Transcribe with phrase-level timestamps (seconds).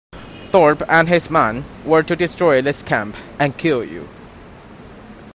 [0.47, 4.09] Thorpe and his men were to destroy this camp, and kill you.